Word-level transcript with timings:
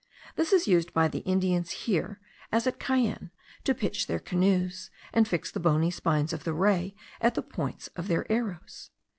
This 0.35 0.51
is 0.51 0.67
used 0.67 0.93
by 0.93 1.07
the 1.07 1.19
Indians 1.29 1.69
here, 1.85 2.19
as 2.51 2.65
at 2.65 2.79
Cayenne, 2.79 3.29
to 3.63 3.75
pitch 3.75 4.07
their 4.07 4.17
canoes, 4.17 4.89
and 5.13 5.27
fix 5.27 5.51
the 5.51 5.59
bony 5.59 5.91
spines 5.91 6.33
of 6.33 6.43
the 6.43 6.53
ray 6.53 6.95
at 7.21 7.35
the 7.35 7.43
points 7.43 7.85
of 7.89 8.07
their 8.07 8.25
arrows. 8.31 8.89